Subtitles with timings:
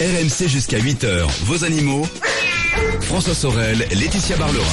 [0.00, 2.04] RMC jusqu'à 8h, vos animaux.
[3.02, 4.64] François Sorel, Laetitia Barlerin.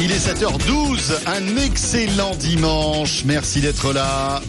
[0.00, 3.22] Il est 7h12, un excellent dimanche.
[3.24, 4.42] Merci d'être là.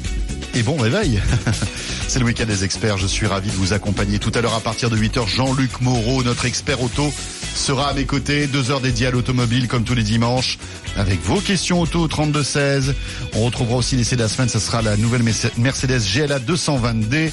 [0.54, 1.22] Et bon réveil.
[2.10, 2.98] C'est le week-end des experts.
[2.98, 5.26] Je suis ravi de vous accompagner tout à l'heure à partir de 8h.
[5.28, 7.14] Jean-Luc Moreau, notre expert auto,
[7.56, 8.48] sera à mes côtés.
[8.48, 10.58] Deux heures dédiées à l'automobile comme tous les dimanches
[10.98, 12.94] avec vos questions auto 32-16.
[13.34, 14.50] On retrouvera aussi l'essai de la semaine.
[14.50, 15.24] Ce sera la nouvelle
[15.58, 17.32] Mercedes GLA 220D.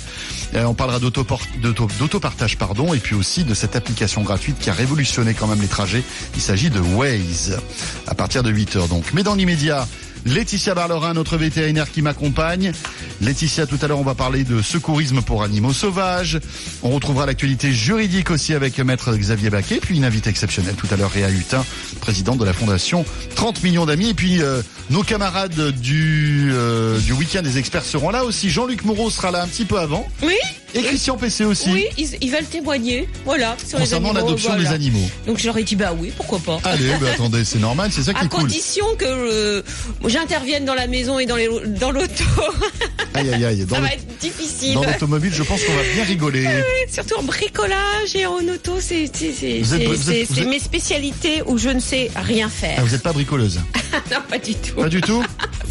[0.55, 5.35] Euh, on parlera d'autopartage, pardon, et puis aussi de cette application gratuite qui a révolutionné
[5.35, 6.05] quand même les trajets.
[6.37, 7.59] Il s'agit de Waze.
[8.07, 9.07] À partir de 8 heures donc.
[9.13, 9.89] Mais dans l'immédiat,
[10.27, 12.73] Laetitia Barlerin, notre vétérinaire qui m'accompagne.
[13.21, 16.39] Laetitia, tout à l'heure, on va parler de secourisme pour animaux sauvages.
[16.83, 20.97] On retrouvera l'actualité juridique aussi avec maître Xavier Baquet, puis une invitée exceptionnelle tout à
[20.97, 21.65] l'heure, Réa Hutin,
[22.01, 23.05] présidente de la fondation
[23.35, 24.11] 30 millions d'amis.
[24.11, 28.51] Et puis euh, nos camarades du, euh, du week-end des experts seront là aussi.
[28.51, 30.09] Jean-Luc Moreau sera là un petit peu avant.
[30.23, 30.37] Oui.
[30.75, 31.71] Et Christian PC aussi.
[31.71, 33.09] Oui, ils, veulent témoigner.
[33.25, 33.57] Voilà.
[33.67, 35.09] Sur Concernant l'adoption des animaux.
[35.27, 36.61] Donc j'aurais dit bah oui, pourquoi pas.
[36.65, 38.41] Allez, bah, attendez, c'est normal, c'est ça qui est cool.
[38.41, 39.63] À condition que euh,
[40.07, 42.25] j'intervienne dans la maison et dans les dans l'auto.
[43.15, 43.67] Aïe aïe aïe.
[43.69, 44.75] ça va être difficile.
[44.75, 46.47] Dans l'automobile, je pense qu'on va bien rigoler.
[46.91, 52.49] surtout en bricolage et en auto, c'est c'est mes spécialités où je ne sais rien
[52.49, 52.77] faire.
[52.79, 53.61] Ah, vous n'êtes pas bricoleuse
[54.11, 54.77] Non, pas du tout.
[54.77, 55.23] Pas du tout.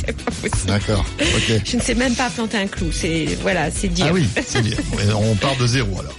[0.08, 0.68] C'est pas possible.
[0.68, 1.06] D'accord.
[1.20, 1.62] Ok.
[1.66, 2.92] Je ne sais même pas planter un clou.
[2.92, 4.08] C'est voilà, c'est dire.
[4.10, 4.78] Ah oui, c'est dire.
[5.16, 6.16] On part de zéro alors.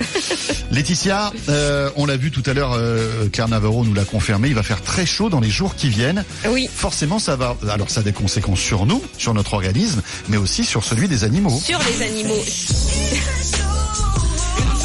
[0.70, 4.54] Laetitia, euh, on l'a vu tout à l'heure, euh, Claire Navarro nous l'a confirmé, il
[4.54, 6.24] va faire très chaud dans les jours qui viennent.
[6.46, 6.68] Oui.
[6.72, 7.56] Forcément, ça va.
[7.70, 11.24] Alors, ça a des conséquences sur nous, sur notre organisme, mais aussi sur celui des
[11.24, 11.58] animaux.
[11.58, 12.38] Sur les animaux.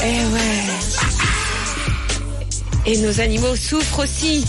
[0.03, 0.63] eh ouais.
[2.85, 4.45] Et nos animaux souffrent aussi.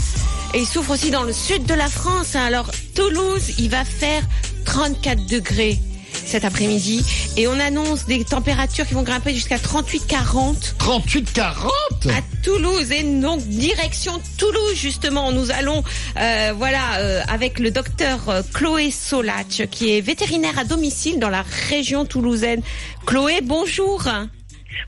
[0.54, 2.36] Et ils souffrent aussi dans le sud de la France.
[2.36, 4.22] Alors, Toulouse, il va faire
[4.64, 5.80] 34 degrés
[6.12, 7.04] cet après-midi.
[7.36, 10.76] Et on annonce des températures qui vont grimper jusqu'à 38-40.
[10.78, 12.92] 38-40 À Toulouse.
[12.92, 15.32] Et donc, direction Toulouse, justement.
[15.32, 15.82] Nous allons,
[16.20, 21.30] euh, voilà, euh, avec le docteur euh, Chloé Solach, qui est vétérinaire à domicile dans
[21.30, 22.62] la région toulousaine.
[23.06, 24.04] Chloé, bonjour.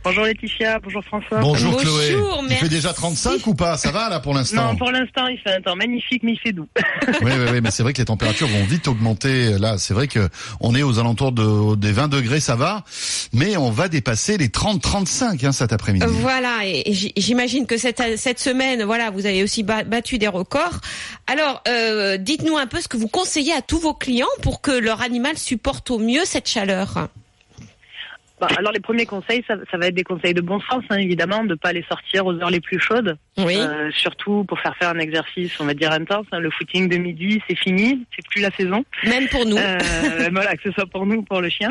[0.04, 1.40] Bonjour Laetitia, bonjour François.
[1.40, 2.16] Bonjour, Chloé.
[2.48, 3.76] Il fait déjà 35 ou pas?
[3.76, 4.72] Ça va là pour l'instant?
[4.72, 6.68] Non, pour l'instant il fait un temps magnifique mais il fait doux.
[7.08, 9.58] oui, oui, oui, mais c'est vrai que les températures vont vite augmenter.
[9.58, 10.28] Là, c'est vrai que
[10.60, 12.84] on est aux alentours de, des 20 degrés, ça va,
[13.32, 16.06] mais on va dépasser les 30-35 hein, cet après-midi.
[16.08, 20.80] Voilà, et, j'imagine que cette, cette semaine, voilà, vous avez aussi battu des records.
[21.26, 24.70] Alors, euh, dites-nous un peu ce que vous conseillez à tous vos clients pour que
[24.70, 27.08] leur animal supporte au mieux cette chaleur.
[28.40, 31.44] Bah, alors les premiers conseils, ça, va être des conseils de bon sens, hein, évidemment,
[31.44, 33.16] de pas les sortir aux heures les plus chaudes.
[33.38, 33.56] Oui.
[33.58, 36.26] Euh, surtout pour faire faire un exercice, on va dire intense.
[36.32, 36.38] Hein.
[36.38, 38.84] Le footing de midi, c'est fini, c'est plus la saison.
[39.04, 39.56] Même pour nous.
[39.56, 39.78] Euh,
[40.32, 41.70] voilà, que ce soit pour nous ou pour le chien.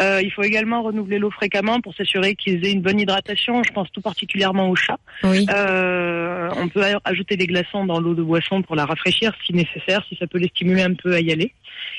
[0.00, 3.62] Euh, il faut également renouveler l'eau fréquemment pour s'assurer qu'ils aient une bonne hydratation.
[3.62, 4.98] Je pense tout particulièrement aux chats.
[5.22, 5.46] Oui.
[5.50, 10.04] Euh, on peut ajouter des glaçons dans l'eau de boisson pour la rafraîchir si nécessaire,
[10.08, 11.52] si ça peut les stimuler un peu à y aller.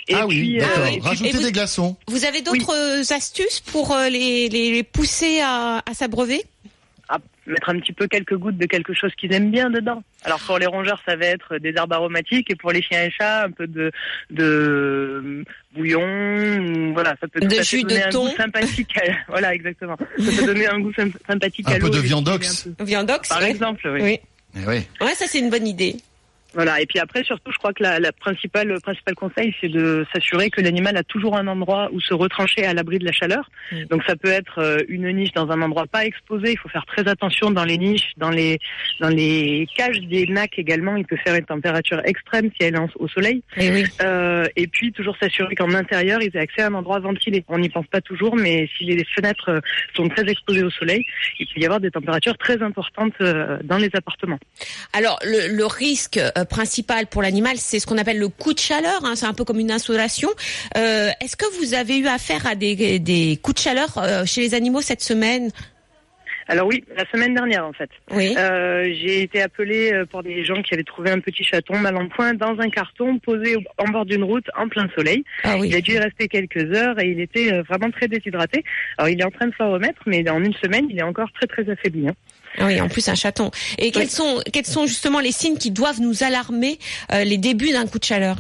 [0.08, 0.84] Et ah puis, oui, d'accord.
[0.84, 1.98] Euh, Rajouter des glaçons.
[2.08, 6.44] Vous avez d'autres astuces pour euh, les, les, pousser à, à s'abreuver?
[7.48, 10.04] Mettre un petit peu quelques gouttes de quelque chose qu'ils aiment bien dedans.
[10.24, 13.12] Alors pour les rongeurs, ça va être des herbes aromatiques et pour les chiens et
[13.12, 13.92] chats, un peu de,
[14.32, 18.26] de bouillon, voilà, ça peut de jus donner de un thon.
[18.26, 18.96] goût sympathique.
[19.28, 19.98] voilà, exactement.
[19.98, 20.94] Ça peut donner un goût
[21.28, 21.88] sympathique un à l'eau.
[21.88, 22.68] Un peu de viandox.
[22.80, 24.02] Viandox, par exemple, oui.
[24.02, 24.20] Oui.
[24.56, 24.88] Eh oui.
[25.02, 25.98] Ouais, ça c'est une bonne idée.
[26.56, 26.82] Voilà.
[26.82, 30.06] Et puis après, surtout, je crois que la, la principale, le principal conseil, c'est de
[30.14, 33.50] s'assurer que l'animal a toujours un endroit où se retrancher à l'abri de la chaleur.
[33.72, 33.84] Mm.
[33.86, 36.54] Donc ça peut être euh, une niche dans un endroit pas exposé.
[36.54, 38.60] Il faut faire très attention dans les niches, dans les
[39.00, 40.96] dans les cages des nacs également.
[40.96, 43.44] Il peut faire une température extrême si elle est au soleil.
[43.58, 43.84] Et, oui.
[44.02, 47.44] euh, et puis toujours s'assurer qu'en intérieur, ils aient accès à un endroit ventilé.
[47.50, 49.60] On n'y pense pas toujours, mais si les fenêtres euh,
[49.96, 51.06] sont très exposées au soleil,
[51.40, 54.40] il peut y avoir des températures très importantes dans les appartements.
[54.94, 59.04] Alors le, le risque principal pour l'animal, c'est ce qu'on appelle le coup de chaleur.
[59.04, 60.30] Hein, c'est un peu comme une insolation.
[60.78, 64.42] Euh, Est-ce que vous avez eu affaire à des, des coups de chaleur euh, chez
[64.42, 65.52] les animaux cette semaine?
[66.48, 67.90] Alors oui, la semaine dernière en fait.
[68.12, 68.36] Oui.
[68.38, 72.08] Euh, j'ai été appelée pour des gens qui avaient trouvé un petit chaton mal en
[72.08, 75.24] point dans un carton posé en bord d'une route en plein soleil.
[75.44, 75.70] Ah oui.
[75.70, 78.64] Il a dû y rester quelques heures et il était vraiment très déshydraté.
[79.00, 81.32] Alors il est en train de s'en remettre, mais en une semaine, il est encore
[81.32, 82.10] très très affaibli.
[82.10, 82.16] Hein.
[82.62, 83.52] Oui, en plus un chaton.
[83.78, 86.80] Et quels sont quels sont justement les signes qui doivent nous alarmer
[87.12, 88.38] euh, les débuts d'un coup de chaleur?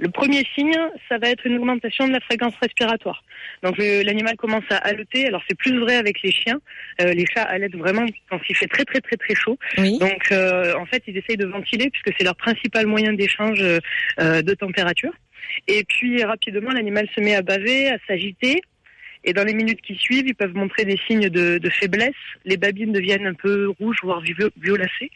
[0.00, 0.76] Le premier signe,
[1.08, 3.24] ça va être une augmentation de la fréquence respiratoire.
[3.64, 5.26] Donc l'animal commence à haleter.
[5.26, 6.60] Alors c'est plus vrai avec les chiens.
[7.00, 9.58] Euh, les chats halètent vraiment quand il fait très très très très chaud.
[9.78, 9.98] Oui.
[9.98, 14.42] Donc euh, en fait ils essayent de ventiler puisque c'est leur principal moyen d'échange euh,
[14.42, 15.12] de température.
[15.66, 18.60] Et puis rapidement l'animal se met à baver, à s'agiter.
[19.24, 22.14] Et dans les minutes qui suivent, ils peuvent montrer des signes de, de faiblesse.
[22.44, 25.10] Les babines deviennent un peu rouges, voire vio- violacées.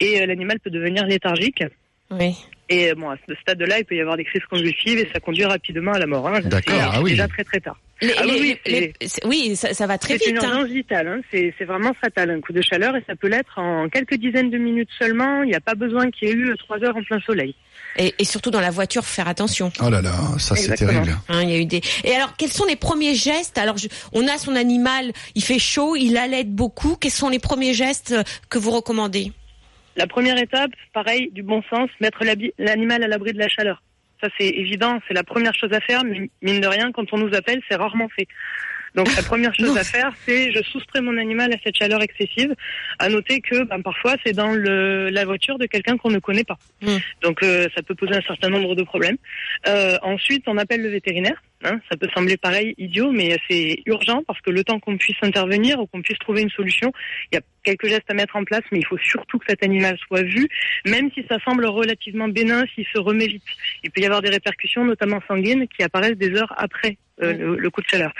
[0.00, 1.62] Et euh, l'animal peut devenir léthargique.
[2.10, 2.34] Oui.
[2.68, 5.20] Et euh, bon, à ce stade-là, il peut y avoir des crises convulsives et ça
[5.20, 6.26] conduit rapidement à la mort.
[6.28, 6.40] hein.
[6.44, 7.10] D'accord, ah oui.
[7.10, 7.78] déjà très très tard.
[8.02, 8.58] Les- Ah oui, les- oui,
[9.00, 10.44] les- c'est- oui, ça, ça va très C'est une vite.
[10.44, 10.48] hein.
[10.58, 11.20] urgence vitale, hein.
[11.30, 14.50] c'est c'est vraiment fatal, un coup de chaleur, et ça peut l'être en quelques dizaines
[14.50, 15.42] de minutes seulement.
[15.44, 17.54] Il n'y a pas besoin qu'il y ait eu trois heures en plein soleil.
[17.96, 19.70] Et, et surtout dans la voiture, faire attention.
[19.82, 21.14] Oh là là, ça c'est terrible.
[21.28, 21.80] Hein, il y a eu des.
[22.04, 23.56] Et alors, quels sont les premiers gestes?
[23.58, 26.96] Alors, je- on a son animal, il fait chaud, il allait beaucoup.
[26.96, 29.30] Quels sont les premiers gestes euh, que vous recommandez?
[29.96, 32.24] La première étape, pareil, du bon sens, mettre
[32.58, 33.82] l'animal à l'abri de la chaleur.
[34.22, 37.18] Ça, c'est évident, c'est la première chose à faire, mais mine de rien, quand on
[37.18, 38.28] nous appelle, c'est rarement fait.
[38.94, 42.54] Donc la première chose à faire, c'est je soustrais mon animal à cette chaleur excessive.
[42.98, 46.44] À noter que ben, parfois c'est dans le, la voiture de quelqu'un qu'on ne connaît
[46.44, 46.58] pas.
[46.82, 46.96] Mm.
[47.22, 49.16] Donc euh, ça peut poser un certain nombre de problèmes.
[49.66, 51.42] Euh, ensuite, on appelle le vétérinaire.
[51.64, 51.80] hein.
[51.90, 55.80] ça peut sembler pareil idiot, mais c'est urgent parce que le temps qu'on puisse intervenir
[55.80, 56.92] ou qu'on puisse trouver une solution,
[57.30, 59.62] il y a quelques gestes à mettre en place, mais il faut surtout que cet
[59.62, 60.48] animal soit vu,
[60.86, 63.42] même si ça semble relativement bénin, s'il se remet vite.
[63.84, 67.56] Il peut y avoir des répercussions, notamment sanguines, qui apparaissent des heures après euh, le,
[67.56, 68.12] le coup de chaleur.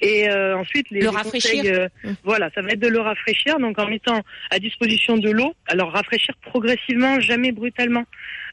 [0.00, 1.62] Et euh, ensuite, les, Le les rafraîchir.
[1.62, 2.12] conseils, euh, Mm.
[2.24, 5.54] voilà, ça va être de le rafraîchir, donc en mettant à disposition de l'eau.
[5.66, 8.04] Alors rafraîchir progressivement, jamais brutalement.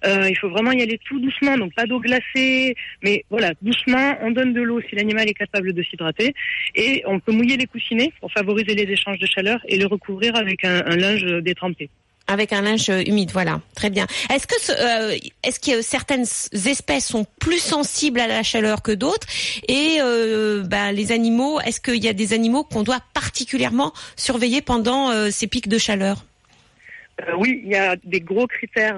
[0.06, 4.18] Euh, il faut vraiment y aller tout doucement, donc pas d'eau glacée, mais voilà, doucement.
[4.22, 6.34] On donne de l'eau si l'animal est capable de s'hydrater,
[6.76, 10.36] et on peut mouiller les coussinets pour favoriser les échanges de chaleur et les recouvrir
[10.36, 11.90] avec un, un linge détrempé.
[12.28, 14.08] Avec un linge euh, humide, voilà, très bien.
[14.34, 19.28] Est-ce que euh, est-ce que certaines espèces sont plus sensibles à la chaleur que d'autres?
[19.68, 24.62] Et euh, ben, les animaux, est-ce qu'il y a des animaux qu'on doit particulièrement surveiller
[24.62, 26.24] pendant ces pics de chaleur?
[27.38, 28.98] Oui, il y a des gros critères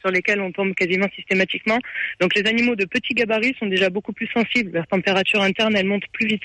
[0.00, 1.78] sur lesquels on tombe quasiment systématiquement.
[2.20, 4.72] Donc les animaux de petits gabarits sont déjà beaucoup plus sensibles.
[4.72, 6.42] Leur température interne, elle monte plus vite.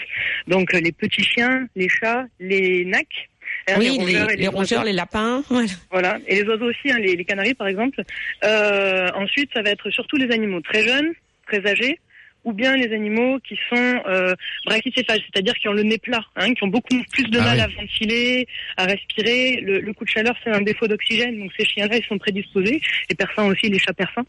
[0.48, 3.31] Donc les petits chiens, les chats, les nacs.
[3.68, 5.44] Hein, Oui, les, rongeurs les rongeurs, les lapins.
[5.50, 5.68] Voilà.
[5.92, 8.02] Voilà, et les oiseaux aussi, hein, les, les canaris par exemple.
[8.44, 11.14] Euh, ensuite, ça va être surtout les animaux très jeunes,
[11.48, 12.00] très âgés,
[12.44, 14.34] ou bien les animaux qui sont euh,
[14.66, 17.58] brachycéphales, c'est-à-dire qui ont le nez plat, hein, qui ont beaucoup plus de Ah mal
[17.58, 17.62] oui.
[17.62, 18.48] à ventiler,
[18.78, 19.62] à respirer.
[19.62, 22.82] Le, le coup de chaleur, c'est un défaut d'oxygène, donc ces chiens-là, ils sont prédisposés.
[23.10, 24.26] Les persans aussi, les chats persans.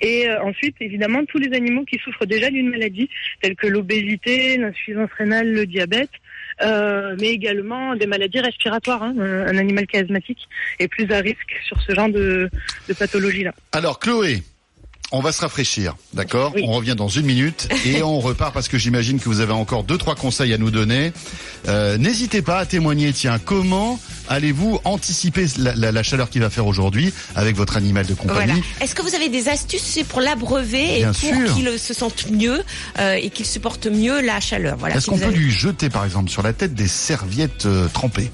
[0.00, 3.08] Et euh, ensuite, évidemment, tous les animaux qui souffrent déjà d'une maladie,
[3.40, 6.10] telle que l'obésité, l'insuffisance rénale, le diabète,
[6.62, 9.02] euh, mais également des maladies respiratoires.
[9.02, 9.14] hein.
[9.18, 10.00] Un, un animal qui est
[10.78, 12.48] est plus à risque sur ce genre de,
[12.88, 13.52] de pathologie-là.
[13.72, 14.42] Alors Chloé,
[15.16, 16.62] on va se rafraîchir, d'accord Oui.
[16.66, 19.84] On revient dans une minute et on repart parce que j'imagine que vous avez encore
[19.84, 21.12] deux trois conseils à nous donner.
[21.68, 23.12] Euh, N'hésitez pas à témoigner.
[23.12, 28.06] Tiens, comment allez-vous anticiper la, la- la chaleur qu'il va faire aujourd'hui avec votre animal
[28.06, 28.54] de compagnie Voilà.
[28.80, 32.62] Est-ce que vous avez des astuces pour l'abreuver et pour qu'il se sente mieux
[32.98, 34.76] euh, et qu'il supporte mieux la chaleur?
[34.78, 34.96] Voilà.
[34.96, 37.86] Est-ce si qu'on peut avez- lui jeter par exemple sur la tête des serviettes euh,
[37.92, 38.30] trempées?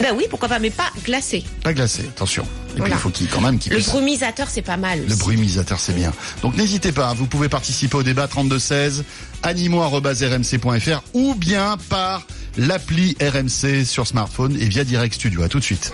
[0.00, 1.42] Ben oui, pourquoi pas, mais pas glacé.
[1.62, 2.46] Pas glacées, attention.
[2.76, 3.88] Et puis il faut qu'il quand même qu'il Le puisse...
[3.88, 5.00] brumisateur, c'est pas mal.
[5.08, 6.12] Le brumisateur, c'est bien.
[6.42, 9.04] Donc n'hésitez pas, vous pouvez participer au débat 3216,
[9.42, 12.26] animaux.rmc.fr ou bien par
[12.58, 15.42] l'appli RMC sur smartphone et via Direct Studio.
[15.42, 15.92] À tout de suite.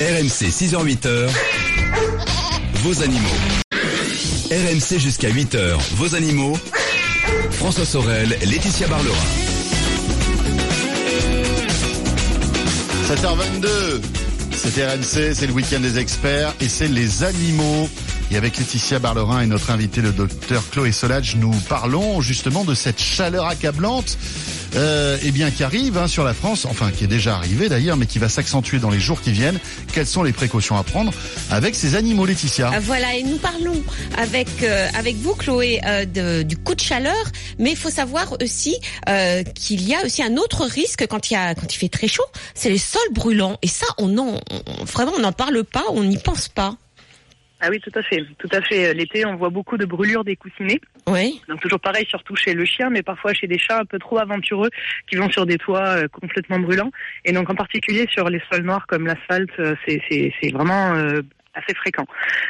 [0.00, 1.28] RMC 6h-8h,
[2.74, 3.28] vos animaux.
[4.50, 6.56] RMC jusqu'à 8h, vos animaux.
[7.52, 9.14] François Sorel, Laetitia Barlerin.
[13.10, 14.00] 7h22,
[14.52, 17.88] c'est RMC, c'est le week-end des experts et c'est les animaux.
[18.30, 22.72] Et avec Laetitia Barlerin et notre invité, le docteur Chloé Solage, nous parlons justement de
[22.72, 24.16] cette chaleur accablante
[24.76, 27.96] euh, eh bien, qui arrive hein, sur la France, enfin qui est déjà arrivée d'ailleurs,
[27.96, 29.58] mais qui va s'accentuer dans les jours qui viennent.
[29.92, 31.12] Quelles sont les précautions à prendre
[31.50, 33.82] avec ces animaux, Laetitia Ah, Voilà, et nous parlons
[34.18, 37.14] avec euh, avec vous, Chloé, euh, de- du coup de chaleur,
[37.58, 38.76] mais il faut savoir aussi
[39.08, 41.88] euh, qu'il y a aussi un autre risque quand il y a quand il fait
[41.88, 42.24] très chaud,
[42.54, 43.56] c'est les sols brûlants.
[43.62, 44.40] Et ça, on en
[44.86, 46.76] vraiment on n'en parle pas, on n'y pense pas.
[47.60, 48.24] Ah oui, tout à fait.
[48.38, 48.94] Tout à fait.
[48.94, 50.80] L'été, on voit beaucoup de brûlures des coussinets.
[51.06, 51.40] Oui.
[51.48, 54.18] Donc toujours pareil, surtout chez le chien, mais parfois chez des chats un peu trop
[54.18, 54.70] aventureux
[55.08, 56.90] qui vont sur des toits euh, complètement brûlants.
[57.24, 60.94] Et donc en particulier sur les sols noirs comme l'asphalte, euh, c'est c'est- c'est vraiment
[60.94, 61.20] euh,
[61.54, 62.04] assez fréquent.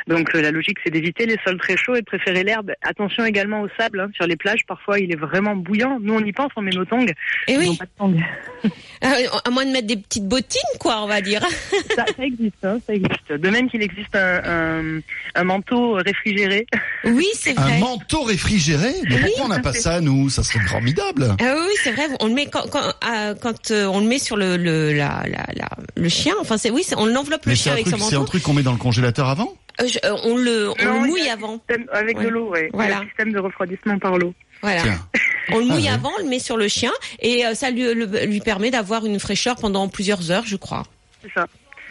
[0.06, 2.72] Donc euh, la logique, c'est d'éviter les sols très chauds et de préférer l'herbe.
[2.82, 4.00] Attention également au sable.
[4.00, 4.08] hein.
[4.14, 5.98] Sur les plages, parfois, il est vraiment bouillant.
[6.00, 7.06] Nous, on y pense, on met nos tongs.
[7.48, 8.16] Et Ils oui, n'ont pas de tongs.
[9.02, 9.08] Euh,
[9.46, 11.40] à moins de mettre des petites bottines, quoi, on va dire.
[11.96, 13.32] ça, ça existe, hein, ça existe.
[13.32, 15.00] De même qu'il existe un, un,
[15.34, 16.66] un manteau réfrigéré.
[17.04, 17.78] Oui, c'est Un vrai.
[17.78, 20.28] manteau réfrigéré Mais Oui, pourquoi on n'a pas ça, nous?
[20.28, 21.34] Ça serait formidable.
[21.40, 22.08] Ah oui, c'est vrai.
[22.20, 25.22] On le met quand, quand, ah, quand euh, on le met sur le le la,
[25.26, 26.34] la, la- le chien.
[26.38, 28.28] Enfin, c'est oui, on l'enveloppe le Mais chien un, avec truc, son c'est un manteau.
[28.32, 31.08] truc qu'on met dans le congélateur avant Euh, je- euh, on le on Non, le
[31.08, 31.58] mouille avant.
[31.58, 32.24] système- avec Ouais.
[32.24, 32.68] de l'eau, ouais.
[32.72, 32.98] Voilà.
[32.98, 34.34] Un système de refroidissement par l'eau.
[34.62, 34.82] Voilà.
[34.82, 35.06] Tiens.
[35.52, 35.94] On le mouille Ah ouais.
[35.94, 39.06] avant, on le met sur le chien et euh, ça lui, le- lui permet d'avoir
[39.06, 40.82] une fraîcheur pendant plusieurs heures, je crois.
[41.22, 41.46] C'est ça.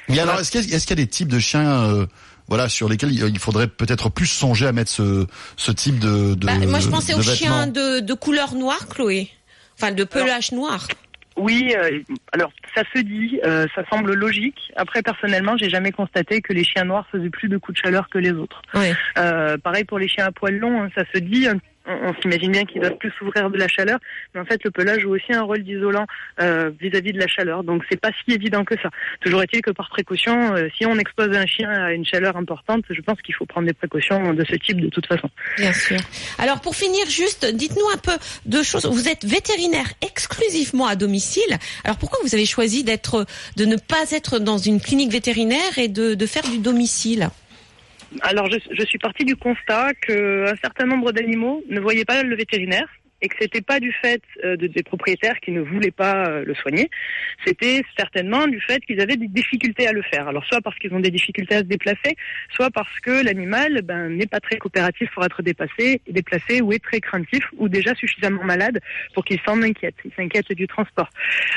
[0.09, 2.05] Mais alors, est-ce qu'il y, a- y des types de chiens, euh,
[2.47, 5.25] voilà, sur lesquels il faudrait peut-être plus songer à mettre ce,
[5.55, 9.29] ce type de, de Bah, moi, je pensais aux chiens de, de couleur noire, Chloé.
[9.77, 10.87] Enfin, de pelage noir.
[11.39, 12.01] Oui, euh,
[12.33, 14.71] alors ça se dit, euh, ça semble logique.
[14.75, 18.09] Après, personnellement, j'ai jamais constaté que les chiens noirs faisaient plus de coups de chaleur
[18.09, 18.61] que les autres.
[19.17, 21.47] Euh, pareil pour les chiens à poils longs, hein, ça se dit.
[21.89, 23.99] On, s'imagine bien qu'ils doivent plus souffrir de la chaleur,
[24.33, 26.05] mais en fait, le pelage joue aussi un rôle d'isolant
[26.39, 27.63] euh, vis-à-vis de la chaleur.
[27.63, 28.89] Donc, c'est pas si évident que ça.
[29.21, 32.83] Toujours est-il que par précaution, euh, si on expose un chien à une chaleur importante,
[32.89, 35.29] je pense qu'il faut prendre des précautions de ce type de toute façon.
[35.57, 35.97] Bien sûr.
[36.37, 38.85] Alors pour finir, juste, dites-nous un peu de choses.
[38.85, 41.57] Vous êtes vétérinaire exclusivement à domicile.
[41.83, 43.25] Alors pourquoi vous avez choisi d'être,
[43.57, 47.29] de ne pas être dans une clinique vétérinaire et de faire du domicile?
[48.21, 52.35] Alors, je, je suis partie du constat qu'un certain nombre d'animaux ne voyaient pas le
[52.35, 52.87] vétérinaire
[53.21, 56.43] et que c'était pas du fait euh, de, des propriétaires qui ne voulaient pas euh,
[56.45, 56.89] le soigner,
[57.45, 60.27] c'était certainement du fait qu'ils avaient des difficultés à le faire.
[60.27, 62.15] Alors soit parce qu'ils ont des difficultés à se déplacer,
[62.53, 66.83] soit parce que l'animal ben, n'est pas très coopératif pour être dépassé, déplacé ou est
[66.83, 68.79] très craintif ou déjà suffisamment malade
[69.13, 69.95] pour qu'il s'en inquiète.
[70.05, 71.09] Il s'inquiète du transport.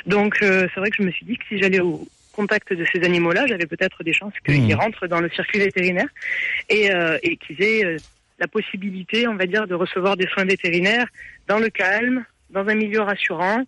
[0.06, 2.84] Donc euh, c'est vrai que je me suis dit que si j'allais au contact de
[2.92, 4.80] ces animaux-là, j'avais peut-être des chances qu'ils Mmh.
[4.80, 6.08] rentrent dans le circuit vétérinaire
[6.68, 7.96] et, euh, et qu'ils aient euh,
[8.38, 11.06] la possibilité, on va dire, de recevoir des soins vétérinaires
[11.48, 13.62] dans le calme, dans un milieu rassurant.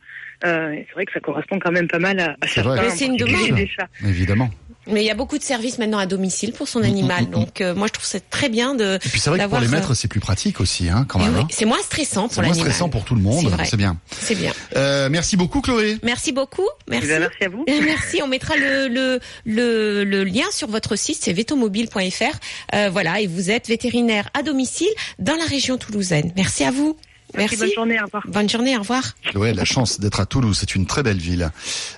[0.44, 3.16] Euh, c'est vrai que ça correspond quand même pas mal à, à certains c'est une
[3.16, 3.54] demande.
[3.54, 3.88] des chats.
[4.06, 4.50] Évidemment.
[4.86, 7.24] Mais il y a beaucoup de services maintenant à domicile pour son Mm, animal.
[7.24, 8.96] mm, mm, Donc euh, moi je trouve c'est très bien de.
[8.96, 11.34] Et puis c'est vrai que pour les maîtres, c'est plus pratique aussi, hein, quand même.
[11.34, 11.48] oui, hein.
[11.50, 12.70] c'est moins stressant C'est pour moins l'animal.
[12.72, 13.96] stressant pour tout le monde, C'est c'est bien.
[14.20, 14.52] C'est bien.
[14.76, 15.98] Euh, merci beaucoup, Chloé.
[16.02, 16.68] Merci beaucoup.
[16.88, 17.04] Merci.
[17.06, 17.64] Eh bien, merci à vous.
[17.84, 22.38] Merci, on mettra le, le, le, le lien sur votre site, c'est vetomobile.fr.
[22.74, 24.88] Euh, voilà, et vous êtes vétérinaire à domicile
[25.18, 26.32] dans la région toulousaine.
[26.36, 26.96] Merci à vous.
[27.36, 27.56] Merci.
[27.56, 28.22] Bonne journée, au revoir.
[28.28, 29.02] Bonne journée, au revoir.
[29.24, 31.50] Chloé a la chance d'être à Toulouse, c'est une très belle ville.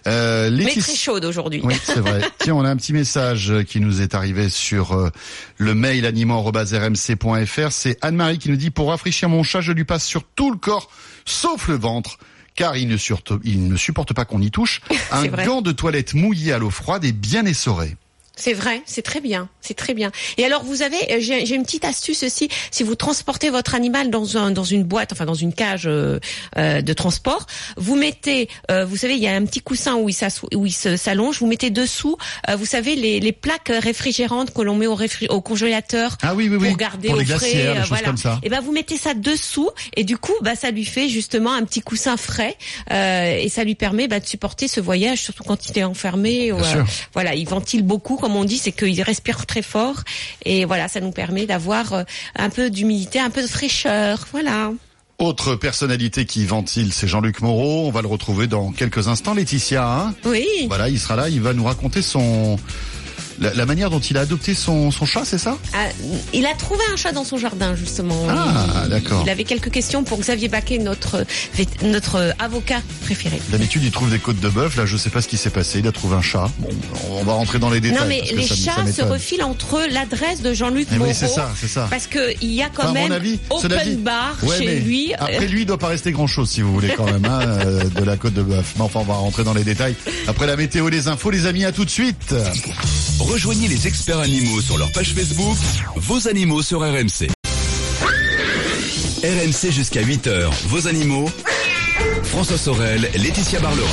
[0.06, 1.60] Euh, Mais Laetitia- très chaude aujourd'hui.
[1.62, 2.20] Oui, c'est vrai.
[2.38, 5.10] Tiens, on a un petit message qui nous est arrivé sur euh,
[5.58, 7.72] le mail animaux.rmc.fr.
[7.72, 10.56] C'est Anne-Marie qui nous dit pour rafraîchir mon chat, je lui passe sur tout le
[10.58, 10.90] corps,
[11.24, 12.18] sauf le ventre.
[12.54, 12.96] Car il ne,
[13.44, 14.80] il ne supporte pas qu'on y touche.
[15.12, 15.44] Un vrai.
[15.44, 17.96] gant de toilette mouillé à l'eau froide et bien essoré.
[18.38, 20.12] C'est vrai, c'est très bien, c'est très bien.
[20.36, 22.48] Et alors vous avez, euh, j'ai une petite astuce aussi.
[22.70, 26.20] Si vous transportez votre animal dans un dans une boîte, enfin dans une cage euh,
[26.58, 27.46] euh, de transport,
[27.78, 30.16] vous mettez, euh, vous savez, il y a un petit coussin où il
[30.54, 31.38] où s'allonge.
[31.40, 32.18] Vous mettez dessous,
[32.50, 36.56] euh, vous savez les, les plaques réfrigérantes que l'on met au, congélateur Ah oui, oui,
[36.60, 36.68] oui.
[36.68, 37.66] pour garder pour au les frais.
[37.68, 38.04] euh, voilà.
[38.04, 38.38] comme ça.
[38.42, 41.64] Et ben vous mettez ça dessous et du coup bah ça lui fait justement un
[41.64, 42.56] petit coussin frais
[42.92, 46.52] euh, et ça lui permet bah, de supporter ce voyage surtout quand il est enfermé.
[46.52, 46.84] Bien sûr.
[47.14, 50.02] voilà, il ventile beaucoup comme on dit, c'est qu'il respire très fort
[50.44, 52.02] et voilà, ça nous permet d'avoir euh,
[52.34, 54.26] un peu d'humidité, un peu de fraîcheur.
[54.32, 54.72] Voilà.
[55.20, 57.86] Autre personnalité qui ventile, c'est Jean-Luc Moreau.
[57.86, 59.32] On va le retrouver dans quelques instants.
[59.32, 60.14] Laetitia, hein?
[60.24, 60.44] Oui.
[60.66, 61.28] voilà, il sera là.
[61.28, 62.58] Il va nous raconter son
[63.40, 65.56] la, la manière dont il a adopté son, son chat, c'est ça?
[65.74, 65.86] Ah,
[66.32, 68.26] il a trouvé un chat dans son jardin justement.
[68.28, 69.22] Ah, d'accord.
[69.24, 71.24] Il avait quelques questions pour Xavier Baquet, notre
[71.82, 73.40] notre avocat préféré.
[73.50, 74.76] D'habitude, il trouve des côtes de bœuf.
[74.76, 75.78] Là, je sais pas ce qui s'est passé.
[75.80, 76.50] Il a trouvé un chat.
[76.58, 76.68] Bon,
[77.10, 78.00] on va rentrer dans les détails.
[78.00, 80.98] non mais les ça me- ça chats se refilent entre eux l'adresse de Jean-Luc Mais
[80.98, 81.10] Moreau.
[81.10, 81.86] oui, c'est ça, c'est ça.
[81.90, 85.12] Parce que il y a quand Enfin, même avis, open bar Ouais, chez lui.
[85.14, 87.84] Après lui, il doit pas rester grand chose, si vous voulez, quand même, hein, euh,
[87.84, 88.74] de la côte de bœuf.
[88.76, 89.94] Mais enfin, on va rentrer dans les détails.
[90.26, 92.34] Après la météo, les infos, les amis, à tout de suite.
[93.26, 95.56] Rejoignez les experts animaux sur leur page Facebook,
[95.96, 97.28] vos animaux sur RMC.
[99.22, 101.28] RMC jusqu'à 8h, vos animaux.
[102.22, 103.88] François Sorel, Laetitia Barlerin.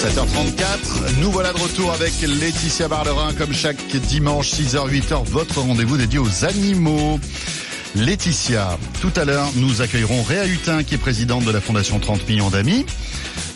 [0.00, 5.96] 7h34, nous voilà de retour avec Laetitia Barlerin, comme chaque dimanche, 6h, 8h, votre rendez-vous
[5.96, 7.18] dédié aux animaux.
[7.96, 12.28] Laetitia, tout à l'heure, nous accueillerons Réa Hutin, qui est présidente de la Fondation 30
[12.28, 12.86] millions d'amis,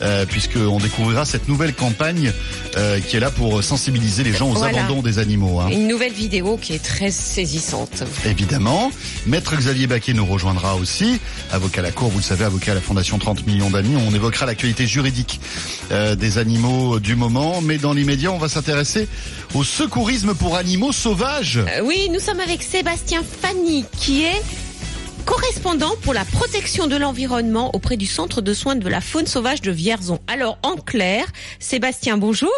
[0.05, 2.33] euh, puisqu'on découvrira cette nouvelle campagne
[2.77, 4.79] euh, qui est là pour sensibiliser les gens aux Voilà.
[4.85, 5.61] abandons des animaux.
[5.61, 5.69] hein.
[5.71, 8.05] Une nouvelle vidéo qui est très saisissante.
[8.27, 8.91] Évidemment.
[9.27, 11.19] Maître Xavier Baquet nous rejoindra aussi,
[11.53, 13.97] avocat à la Cour, vous le savez, avocat à la Fondation 30 millions d'amis.
[13.97, 15.41] On évoquera l'actualité juridique
[15.91, 19.09] euh, des animaux du moment, mais dans l'immédiat, on va s'intéresser
[19.55, 21.59] au secourisme pour animaux sauvages.
[21.59, 24.43] Euh, oui, nous sommes avec Sébastien Fanny, qui est
[25.25, 29.61] correspondant pour la protection de l'environnement auprès du Centre de soins de la faune sauvage
[29.63, 30.21] de Vierzon.
[30.27, 31.25] Alors, en clair,
[31.59, 32.51] Sébastien, bonjour.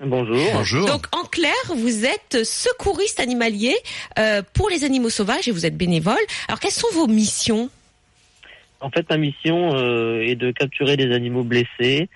[0.00, 0.38] Bonjour.
[0.52, 0.86] Bonjour.
[0.86, 3.74] Donc, en clair, vous êtes secouriste animalier
[4.18, 6.14] euh, pour les animaux sauvages et vous êtes bénévole.
[6.48, 7.70] Alors, quelles sont vos missions?
[8.80, 12.08] En fait, ma mission euh, est de capturer des animaux blessés,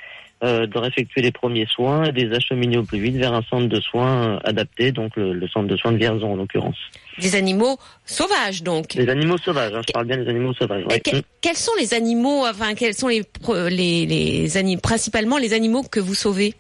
[0.45, 3.33] euh, de leur effectuer les premiers soins et de les acheminer au plus vite vers
[3.33, 6.77] un centre de soins adapté, donc le, le centre de soins de Vierzon en l'occurrence.
[7.19, 8.95] Des animaux sauvages, donc.
[8.95, 10.85] Les animaux sauvages, hein, je parle bien des animaux sauvages.
[10.85, 11.01] Ouais.
[11.01, 15.55] que- quels sont les animaux, enfin, quels sont les, pro- les, les ani- principalement les
[15.55, 16.55] animaux que vous sauvez?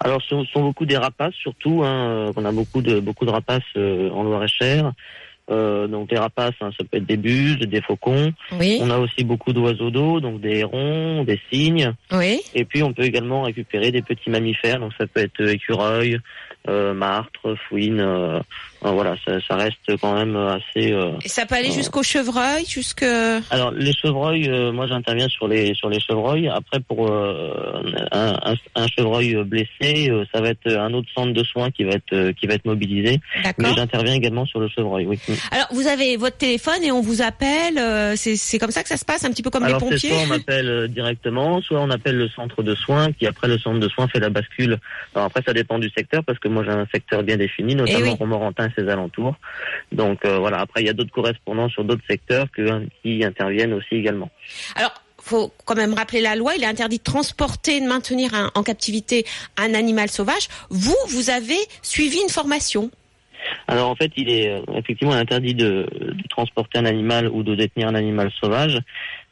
[0.00, 1.82] Alors, ce sont beaucoup des rapaces, surtout.
[1.84, 4.92] Hein, euh, on a beaucoup de beaucoup de rapaces euh, en Loire-et-Cher.
[5.50, 8.32] Euh, donc les rapaces, hein, ça peut être des buses, des faucons.
[8.52, 11.92] Oui, On a aussi beaucoup d'oiseaux d'eau, donc des hérons, des cygnes.
[12.12, 12.40] oui.
[12.54, 16.18] Et puis on peut également récupérer des petits mammifères, donc ça peut être écureuil,
[16.68, 18.00] euh, martre, fouine.
[18.00, 18.40] euh, euh,
[18.82, 20.92] voilà, ça, ça reste quand même assez.
[20.92, 21.72] euh, Et ça peut aller Euh.
[21.74, 23.02] jusqu'au chevreuil, jusque.
[23.50, 26.48] Alors les chevreuils, euh, moi j'interviens sur les sur les chevreuils.
[26.48, 27.52] Après pour euh,
[28.12, 31.92] un, un, chevreuil blessé, euh, ça va être un autre centre de soins qui va
[31.92, 33.20] être euh, qui va être mobilisé.
[33.58, 35.06] Mais j'interviens également sur le chevreuil.
[35.06, 35.18] Oui.
[35.50, 37.76] Alors, vous avez votre téléphone et on vous appelle.
[37.78, 39.88] euh, c'est c'est comme ça que ça se passe, un petit peu comme Alors les
[39.90, 40.10] pompiers.
[40.10, 43.78] soit on appelle directement, soit on appelle le centre de soins, qui après le centre
[43.78, 44.78] de soins fait la bascule.
[45.14, 47.98] Alors après ça dépend du secteur, parce que moi j'ai un secteur bien défini, notamment
[48.00, 48.16] Eh oui.
[48.18, 49.34] Romorantin ses alentours.
[49.92, 53.72] Donc euh, voilà, après il y a d'autres correspondants sur d'autres secteurs hein, qui interviennent
[53.74, 54.30] aussi également.
[54.76, 56.54] Alors, faut quand même rappeler la loi.
[56.56, 60.48] Il est interdit de transporter, de maintenir en captivité un animal sauvage.
[60.70, 62.90] Vous, vous avez suivi une formation.
[63.68, 67.54] Alors en fait, il est euh, effectivement interdit de, de transporter un animal ou de
[67.54, 68.78] détenir un animal sauvage.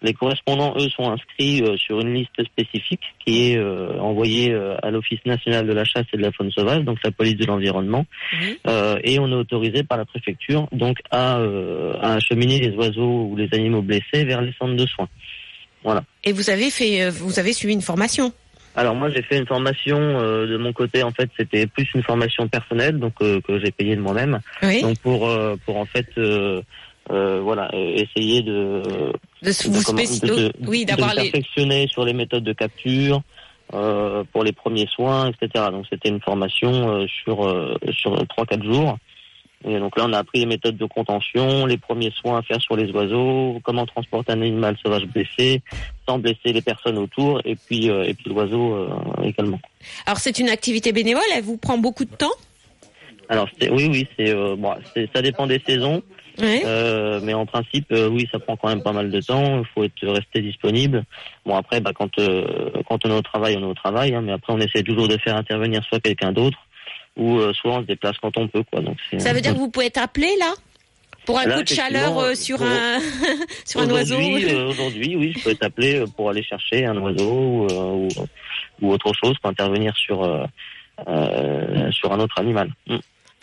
[0.00, 4.76] Les correspondants, eux, sont inscrits euh, sur une liste spécifique qui est euh, envoyée euh,
[4.82, 7.46] à l'Office national de la chasse et de la faune sauvage, donc la police de
[7.46, 8.06] l'environnement,
[8.40, 8.58] Oui.
[9.02, 11.36] Et on est autorisé par la préfecture donc à,
[12.00, 15.08] à acheminer les oiseaux ou les animaux blessés vers les centres de soins.
[16.24, 18.32] Et vous avez fait, vous avez suivi une formation.
[18.80, 22.02] Alors moi j'ai fait une formation euh, de mon côté en fait c'était plus une
[22.04, 24.82] formation personnelle donc euh, que j'ai payée de moi-même Oui.
[24.82, 26.62] donc pour euh, pour en fait euh,
[27.10, 28.82] euh, voilà euh, essayer de,
[29.42, 31.22] De s- de vous comment- spéci- de- de- oui, d'avoir les.
[31.22, 33.20] perfectionner sur les méthodes de capture
[34.32, 37.36] pour les premiers soins etc donc c'était une formation sur
[37.92, 38.96] sur trois quatre jours
[39.64, 42.60] et donc là on a appris les méthodes de contention les premiers soins à faire
[42.60, 45.62] sur les oiseaux comment transporter un animal sauvage blessé
[46.08, 48.88] sans blesser les personnes autour et puis euh, et puis l'oiseau euh,
[49.22, 49.60] également
[50.06, 51.22] Alors, c'est une activité bénévole.
[51.34, 52.26] Elle vous prend beaucoup de temps?
[53.28, 54.74] Alors oui, oui, c'est euh, bon,
[55.14, 56.02] ça dépend des saisons,
[56.40, 59.58] euh, mais en principe, euh, oui, ça prend quand même pas mal de temps.
[59.58, 61.04] Il faut être resté disponible.
[61.44, 64.22] Bon après, bah, quand euh, quand on est au travail, on est au travail, hein,
[64.22, 66.58] mais après on essaie toujours de faire intervenir soit quelqu'un d'autre
[67.18, 68.80] ou euh, soit on se déplace quand on peut, quoi.
[68.80, 70.52] Donc Ça veut dire que vous pouvez être appelé là
[71.26, 72.98] pour un Là, coup de chaleur euh, sur pour- un
[73.66, 74.16] sur un oiseau.
[74.16, 77.66] Aujourd'hui, euh, aujourd'hui, oui, je peux être appelé euh, pour aller chercher un oiseau ou,
[77.66, 78.08] euh, ou,
[78.80, 80.44] ou autre chose pour intervenir sur euh,
[81.06, 82.70] euh, sur un autre animal.
[82.86, 82.96] Mm.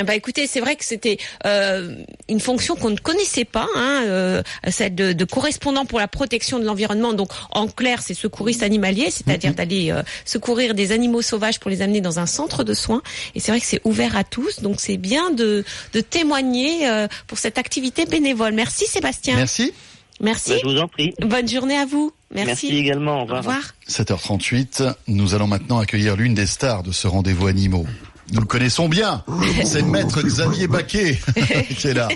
[0.04, 1.96] Bah écoutez, c'est vrai que c'était euh,
[2.28, 6.60] une fonction qu'on ne connaissait pas, hein, euh, celle de, de correspondant pour la protection
[6.60, 7.14] de l'environnement.
[7.14, 11.82] Donc en clair, c'est secouriste animalier, c'est-à-dire d'aller euh, secourir des animaux sauvages pour les
[11.82, 13.02] amener dans un centre de soins.
[13.36, 17.08] Et c'est vrai que c'est ouvert à tous, donc c'est bien de, de témoigner euh,
[17.28, 18.54] pour cette activité bénévole.
[18.54, 19.38] Merci Sébastien.
[19.38, 19.72] Merci.
[20.20, 20.52] Merci.
[20.52, 21.14] Bah, je vous en prie.
[21.22, 22.12] Bonne journée à vous.
[22.32, 22.78] Merci, Merci.
[22.78, 23.20] également.
[23.20, 23.38] Au Au revoir.
[23.40, 23.62] revoir.
[23.88, 27.86] 7h38, nous allons maintenant accueillir l'une des stars de ce rendez-vous animaux.
[28.32, 29.24] Nous le connaissons bien,
[29.66, 31.20] c'est Maître Xavier Baquet
[31.78, 32.08] qui est là.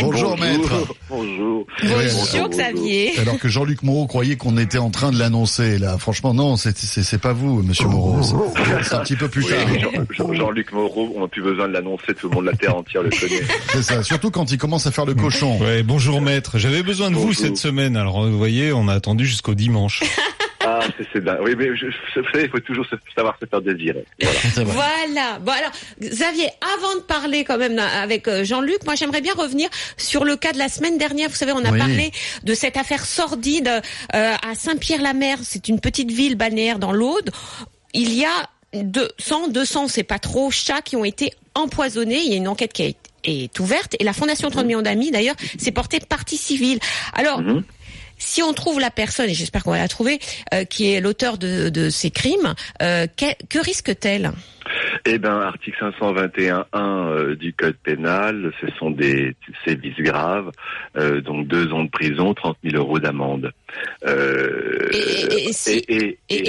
[0.00, 0.72] Bonjour, Maître.
[1.08, 1.66] Bonjour.
[1.82, 3.18] Ouais, Bonjour Xavier.
[3.18, 5.98] Alors que Jean-Luc Moreau croyait qu'on était en train de l'annoncer là.
[5.98, 8.22] Franchement, non, c'est c'est c'est pas vous, Monsieur Moreau.
[8.22, 9.68] C'est- C'est un petit peu plus Oui, tard.
[9.80, 12.76] Jean- Jean- Jean-Luc Moreau, on n'a plus besoin de l'annoncer, tout le monde, la terre
[12.76, 13.42] entière le connaît.
[13.72, 14.02] C'est ça.
[14.04, 15.58] Surtout quand il commence à faire le cochon.
[15.60, 16.58] Ouais, bonjour maître.
[16.58, 17.96] J'avais besoin de vous cette semaine.
[17.96, 20.02] Alors vous voyez, on a attendu jusqu'au dimanche.
[21.12, 21.38] C'est dingue.
[21.42, 24.04] Oui, mais je, je- vous savez, il faut toujours savoir se faire désirer.
[24.20, 24.38] Voilà.
[24.64, 25.38] Voilà.
[25.40, 25.70] Bon alors,
[26.00, 30.36] Xavier, avant de parler quand même avec euh, Jean-Luc, moi j'aimerais bien revenir sur le
[30.36, 31.28] cas de la semaine dernière.
[31.28, 31.78] Vous savez, on a Oui.
[31.78, 32.10] parlé
[32.44, 33.68] de cette affaire sordide
[34.14, 35.38] euh, à Saint-Pierre-la-Mer.
[35.42, 37.30] C'est une petite ville balnéaire dans l'Aude.
[37.94, 42.18] Il y a 200, 200, c'est pas trop, chats qui ont été empoisonnés.
[42.24, 44.80] Il y a une enquête qui a été est ouverte et la Fondation 30 millions
[44.80, 46.78] d'amis d'ailleurs s'est portée partie civile.
[47.14, 47.64] Alors, Mhm.
[48.18, 50.18] Si on trouve la personne, et j'espère qu'on va la trouver,
[50.54, 54.30] euh, qui est l'auteur de, de ces crimes, euh, que, que risque-t-elle?
[55.06, 60.50] Eh ben, article 521.1 euh, du code pénal, ce sont des sévices graves,
[60.96, 63.52] euh, donc deux ans de prison, 30 000 euros d'amende.
[64.06, 65.84] Euh, Et- si-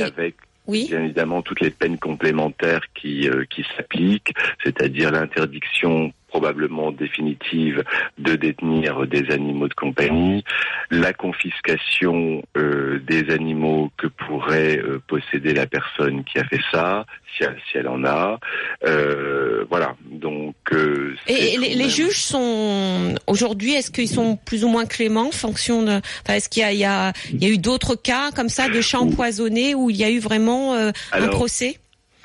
[0.02, 0.36] avec
[0.68, 0.88] Oui.
[0.90, 7.84] bien évidemment toutes les peines complémentaires qui, qui s'appliquent, c'est-à-dire l'interdiction probablement définitive
[8.18, 10.44] de détenir des animaux de compagnie,
[10.92, 17.06] la confiscation euh, des animaux que pourrait euh, posséder la personne qui a fait ça,
[17.36, 18.40] si elle, si elle en a.
[18.86, 19.96] Euh, voilà.
[20.12, 20.56] Donc.
[20.72, 25.32] euh, Et les, les juges sont aujourd'hui, est-ce qu'ils sont plus ou moins cléments en
[25.32, 28.82] fonction de, enfin, est-ce qu'il y y y a eu d'autres cas comme ça de
[28.82, 31.78] chats empoisonnés où il y a eu vraiment euh, un Alors, procès?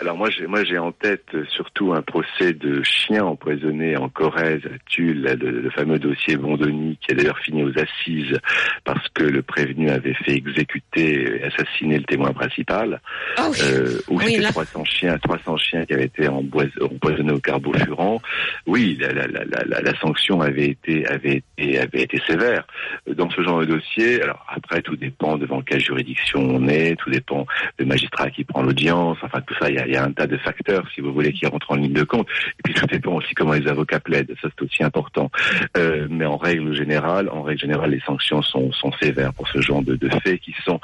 [0.05, 4.11] Alors moi j'ai moi j'ai en tête euh, surtout un procès de chien empoisonné en
[4.11, 8.39] Corrèze à Tulle, le, le fameux dossier Bondoni qui a d'ailleurs fini aux assises
[8.85, 13.01] parce que le prévenu avait fait exécuter et assassiner le témoin principal.
[13.39, 13.57] Ah oui.
[13.63, 14.51] Euh, où Oui, c'était là.
[14.51, 18.21] 300 chiens, 300 chiens qui avaient été empoisonnés au carbofurant.
[18.67, 22.67] Oui, la, la, la, la, la sanction avait été avait été avait été sévère
[23.07, 24.21] dans ce genre de dossier.
[24.21, 27.47] Alors après, tout dépend devant quelle juridiction on est, tout dépend
[27.79, 29.17] du magistrat qui prend l'audience.
[29.23, 31.33] Enfin, tout ça, il y a, y a un tas de facteurs, si vous voulez,
[31.33, 32.29] qui rentrent en ligne de compte.
[32.59, 34.35] Et puis tout dépend aussi comment les avocats plaident.
[34.41, 35.31] Ça, c'est aussi important.
[35.77, 39.61] Euh, mais en règle générale, en règle générale, les sanctions sont, sont sévères pour ce
[39.61, 40.81] genre de, de faits qui sont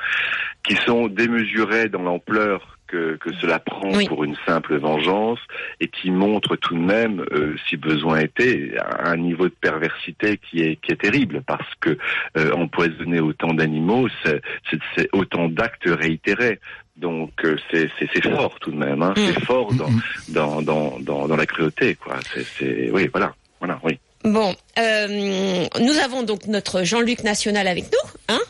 [0.62, 4.07] qui sont démesurés dans l'ampleur que, que cela prend Oui.
[4.09, 5.38] pour une simple vengeance
[5.81, 8.72] et qui montrent tout de même, euh, si besoin était,
[9.12, 11.96] un niveau de perversité qui est, qui est terrible parce que
[12.37, 16.59] euh, empoisonner autant d'animaux, c'est autant d'actes réitérés.
[16.96, 17.88] Donc euh, c'est
[18.35, 19.14] fort tout de même, hein.
[19.16, 19.20] Mm.
[19.26, 19.88] c'est fort dans,
[20.29, 21.94] dans, dans, dans, dans la cruauté.
[21.94, 22.16] quoi.
[22.33, 23.35] C'est c'est- Oui, voilà.
[23.61, 23.98] voilà oui.
[24.24, 28.40] Bon, euh, nous avons donc notre Jean-Luc National avec nous, hein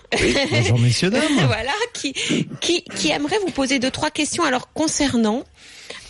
[0.50, 1.22] Bonjour messieurs dames.
[1.46, 2.12] voilà, qui,
[2.60, 4.42] qui, qui aimerait vous poser deux, trois questions.
[4.42, 5.44] Alors, concernant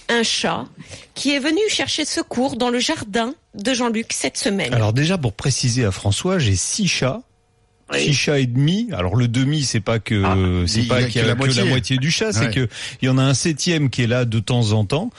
[0.09, 0.67] un chat
[1.15, 4.75] qui est venu chercher secours dans le jardin de Jean-Luc cette semaine.
[4.75, 7.21] Alors déjà pour préciser à François, j'ai six chats.
[7.99, 8.89] Six chats et demi.
[8.93, 11.35] Alors le demi, c'est pas que Ah, c'est pas y a qu'il y que a
[11.35, 11.97] la que la moitié.
[11.99, 12.51] du chat, c'est Ouais.
[12.51, 12.69] que
[13.03, 15.11] il y en a un septième qui est là de temps en temps,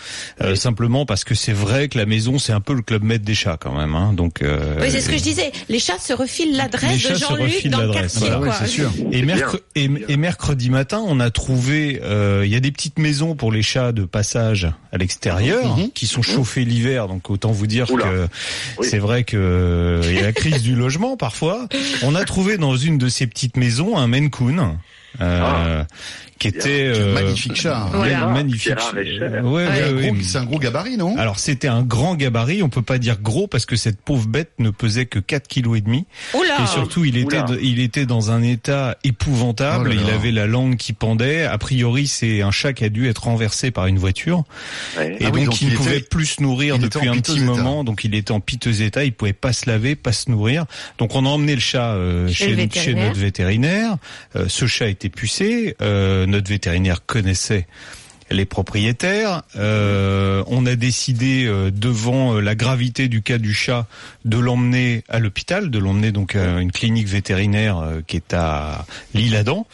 [0.41, 3.25] euh, simplement parce que c'est vrai que la maison c'est un peu le club maître
[3.25, 3.95] des chats quand même.
[3.95, 5.51] Hein, donc euh, oui, c'est ce que je disais.
[5.69, 8.35] Les chats se refilent l'adresse de se Jean-Luc refilent dans le l'adresse, quartier.
[8.37, 8.55] voilà.
[8.57, 8.67] Quoi.
[8.67, 8.91] sûr.
[9.11, 12.71] Et, C'est mercre- et, et mercredi matin, on a trouvé, euh, il y a des
[12.71, 15.91] petites maisons pour les chats de passage à l'extérieur Mhm.
[15.91, 17.07] qui sont chauffées l'hiver.
[17.07, 18.05] Donc autant vous dire Oula.
[18.05, 18.27] que
[18.79, 18.87] Oui.
[18.89, 21.67] c'est vrai que euh, il y a la crise du logement parfois.
[22.03, 24.29] On a trouvé dans une de ces petites maisons un Maine
[26.41, 27.87] qui était euh, magnifique chat.
[27.93, 28.27] Voilà.
[28.27, 28.73] ouais, magnifique.
[28.95, 29.41] Ouais, Ouais.
[29.41, 30.07] ouais, C'est un ouais.
[30.07, 31.15] gros- C'est un gros gabarit, non?
[31.17, 34.49] Alors c'était un grand gabarit, on peut pas dire gros parce que cette pauvre bête
[34.59, 36.05] ne pesait que 4 kilos et demi.
[36.33, 37.45] Et surtout, il était, Oula.
[37.61, 39.89] il était dans un état épouvantable.
[39.91, 41.43] Oh là il avait la langue qui pendait.
[41.45, 44.43] A priori, c'est un chat qui a dû être renversé par une voiture.
[44.97, 45.17] Ouais.
[45.19, 47.33] Et Ah oui, donc, il ne pouvait était- plus se nourrir il depuis un petit
[47.33, 47.41] état.
[47.43, 47.83] moment.
[47.83, 49.03] Donc, il était en piteux état.
[49.03, 50.65] Il pouvait pas se laver, pas se nourrir.
[50.97, 53.07] Donc, on a emmené le chat euh, Chez chez, le chez vétérinaire.
[53.09, 53.97] notre vétérinaire.
[54.35, 55.75] Euh, ce chat était pucé.
[55.81, 57.67] Euh, notre vétérinaire connaissait
[58.29, 59.41] les propriétaires.
[59.57, 63.87] Euh, on a décidé, euh, devant euh, la gravité du cas du chat,
[64.23, 68.85] de l'emmener à l'hôpital, de l'emmener donc à une clinique vétérinaire euh, qui est à
[69.13, 69.67] l'Isle-Adam,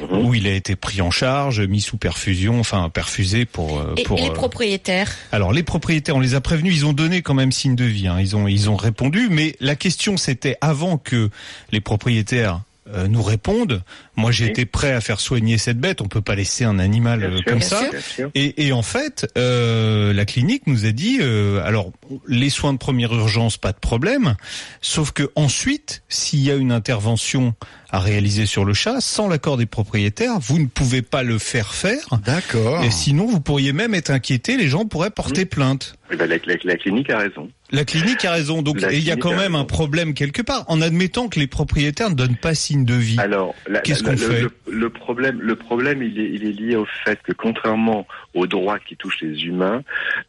[0.00, 0.24] Mhm.
[0.26, 4.02] où il a été pris en charge, mis sous perfusion, enfin perfusé pour euh, Et,
[4.02, 4.18] pour.
[4.18, 5.12] et les euh, propriétaires?
[5.30, 8.08] Alors les propriétaires, on les a prévenus, ils ont donné quand même signe de vie,
[8.08, 8.16] hein.
[8.18, 11.30] ils ont ils ont répondu, mais la question c'était avant que
[11.70, 12.62] les propriétaires
[13.08, 13.82] nous répondent.
[14.20, 14.50] Moi j'ai Oui.
[14.50, 17.36] été prêt à faire soigner cette bête, on peut pas laisser un animal Bien euh,
[17.36, 17.78] sûr, comme ça.
[17.80, 18.30] sûr, bien sûr.
[18.34, 21.90] Et, et en fait, euh, la clinique nous a dit, euh, alors
[22.28, 24.36] les soins de première urgence, pas de problème,
[24.80, 27.54] sauf que ensuite, s'il y a une intervention
[27.92, 31.74] à réaliser sur le chat, sans l'accord des propriétaires, vous ne pouvez pas le faire
[31.74, 32.04] faire.
[32.24, 32.84] D'accord.
[32.84, 35.96] Et sinon, vous pourriez même être inquiété, les gens pourraient porter plainte.
[36.12, 37.50] Eh ben, la, la- la clinique a raison.
[37.72, 39.58] La clinique a raison, donc il y a quand a même raison.
[39.58, 43.18] un problème quelque part, en admettant que les propriétaires ne donnent pas signe de vie.
[43.18, 43.54] Alors,
[43.84, 46.86] Qu'est-ce qu'on le, fait le, le problème, le problème, il est, il est lié au
[47.04, 49.82] fait que contrairement aux droits qui touchent les humains,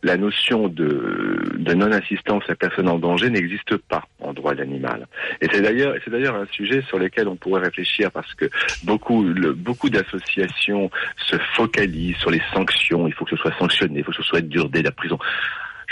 [0.04, 5.08] la notion de, de non-assistance à personne en danger n'existe pas en droit de l'animal.
[5.42, 8.50] Et c'est d'ailleurs, c'est d'ailleurs un sujet sur lequel on pourrait réfléchir parce que
[8.84, 13.08] beaucoup, le, beaucoup d'associations se focalisent sur les sanctions.
[13.08, 15.18] Il faut que ce soit sanctionné, il faut que ce soit dur dès la prison.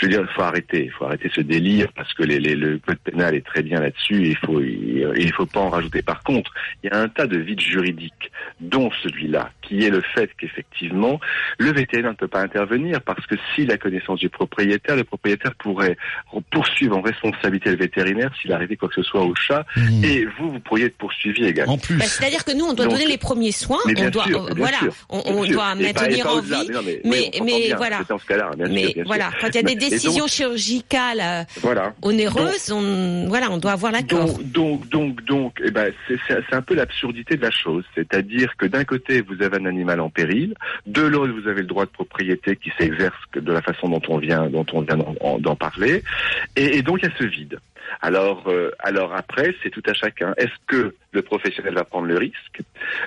[0.00, 2.54] Je veux dire, il faut arrêter, il faut arrêter ce délire parce que les, les-
[2.56, 4.24] le code pénal est très bien là-dessus.
[4.24, 6.00] et Il faut, il, il faut pas en rajouter.
[6.00, 6.50] Par contre,
[6.82, 11.20] il y a un tas de vides juridiques, dont celui-là, qui est le fait qu'effectivement,
[11.58, 15.54] le vétérinaire ne peut pas intervenir parce que s'il a connaissance du propriétaire, le propriétaire
[15.56, 15.98] pourrait
[16.50, 20.04] poursuivre en responsabilité le vétérinaire s'il arrivait quoi que ce soit au chat, Mmh.
[20.04, 21.74] et vous, vous pourriez être poursuivi également.
[21.74, 21.96] En plus.
[21.96, 24.42] Bah, C'est-à-dire que nous, on doit Donc, donner les premiers soins, Mais on doit, sûr,
[24.42, 26.50] euh, bien voilà, sûr, on, doit pas- maintenir pas en vie.
[26.68, 27.76] Mais, non, mais, mais- oui, on s'entend mais bien.
[27.76, 27.98] voilà.
[27.98, 29.02] C'est dans ce cas-là, bien sûr, Mais sûr.
[29.06, 31.94] voilà, quand il y a des Décision donc- chirurgicale euh, Voilà.
[32.02, 34.26] onéreuse, on, voilà, on doit avoir l'accord.
[34.26, 35.92] Donc, donc, donc, donc, eh ben,
[36.28, 37.84] c'est un peu l'absurdité de la chose.
[37.94, 40.54] C'est-à-dire que d'un côté, vous avez un animal en péril,
[40.86, 44.18] de l'autre, vous avez le droit de propriété qui s'exerce de la façon dont on
[44.18, 46.02] vient, dont on vient d'en- en- d'en parler,
[46.56, 47.58] et, et donc il y a ce vide.
[48.02, 50.32] Alors, euh, alors après, c'est tout à chacun.
[50.36, 52.60] Est-ce que le professionnel va prendre le risque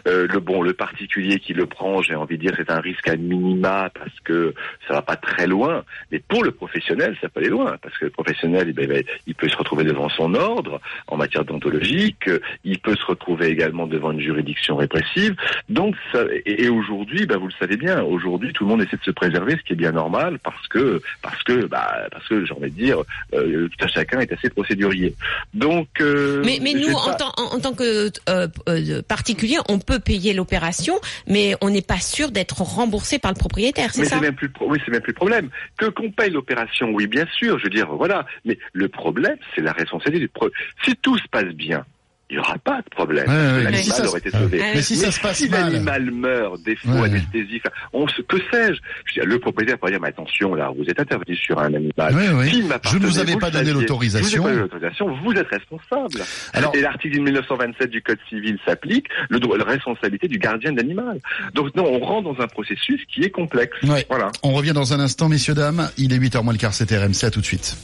[0.08, 3.08] Euh, Le bon, le particulier qui le prend, j'ai envie de dire, c'est un risque
[3.08, 4.54] à minima parce que
[4.88, 5.84] ça va pas très loin.
[6.12, 9.48] Mais pour le professionnel, ça peut aller loin parce que le professionnel, eh il peut
[9.50, 12.30] se retrouver devant son ordre en matière d'ontologique.
[12.64, 15.36] Il peut se retrouver également devant une juridiction répressive.
[15.70, 18.98] Donc, ça, et, et aujourd'hui, bah, vous le savez bien, aujourd'hui, tout le monde essaie
[18.98, 22.46] de se préserver, ce qui est bien normal parce que, parce que, bah, parce que
[22.46, 22.98] j'ai envie de dire,
[23.34, 25.16] euh, tout à chacun est assez procédurier.
[25.54, 27.93] Donc, euh, Mais, mais nous, vais en, pas- tant, en, en tant que
[28.30, 30.96] euh, euh, particulier, on peut payer l'opération,
[31.28, 34.80] mais on n'est pas sûr d'être remboursé par le propriétaire, c'est ça même plus oui,
[34.86, 35.50] c'est même plus le problème.
[35.78, 38.26] Que qu'on paye l'opération, oui, bien sûr, je veux dire, voilà.
[38.46, 40.50] Mais le problème, c'est la responsabilité du pro.
[40.84, 41.86] Si tout se passe bien,
[42.34, 43.28] il n'y aura pas de problème.
[43.28, 44.58] Ouais, ouais, l'animal si aurait se- été sauvé.
[44.74, 45.72] Mais si ça se passe si mal.
[45.72, 47.06] l'animal meurt, défaut, Ouais.
[47.06, 48.74] anesthésie, enfin, on se, que sais-je?
[49.06, 51.74] Je veux dire, Le propriétaire pourrait dire, mais attention, là, vous êtes intervenu sur un
[51.74, 52.14] animal.
[52.16, 52.50] Oui, oui.
[52.50, 54.28] Qui Je ne vous avais pas donné l'autorisation.
[54.30, 56.26] Je vous ai pas donné l'autorisation, vous êtes responsable.
[56.54, 60.78] Alors- Et l'article 1927 du Code civil s'applique, le droit, la responsabilité du gardien de
[60.78, 61.20] l'animal.
[61.54, 63.78] Donc non, on rentre dans un processus qui est complexe.
[63.84, 64.06] Ouais.
[64.10, 64.32] Voilà.
[64.42, 65.90] On revient dans un instant, messieurs, dames.
[65.98, 67.76] Il est 8h moins le quart, c'est RMC, à tout de suite.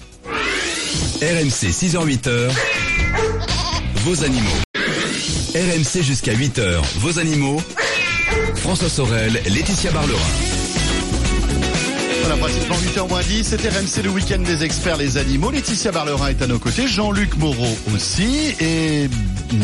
[1.21, 2.49] RMC 6h-8h,
[4.09, 4.57] vos animaux.
[5.53, 7.61] RMC jusqu'à 8h, vos animaux.
[8.55, 10.19] François Sorel, Laetitia Barlerin.
[12.21, 15.51] Voilà, pratiquement 8h moins 10, c'était RMC le week-end des experts les animaux.
[15.51, 19.09] Laetitia Barlerin est à nos côtés, Jean-Luc Moreau aussi, et